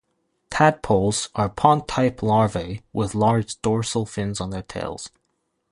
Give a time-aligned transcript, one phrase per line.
[0.49, 5.11] Tadpoles are pond type larvae with large dorsal fins on their tails.